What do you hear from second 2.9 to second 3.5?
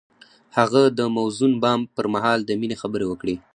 وکړې.